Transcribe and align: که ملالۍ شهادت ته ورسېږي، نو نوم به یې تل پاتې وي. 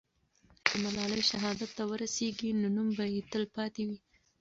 که 0.65 0.73
ملالۍ 0.83 1.21
شهادت 1.31 1.71
ته 1.77 1.83
ورسېږي، 1.91 2.49
نو 2.61 2.67
نوم 2.75 2.87
به 2.97 3.05
یې 3.13 3.21
تل 3.31 3.43
پاتې 3.55 3.81
وي. 3.87 3.97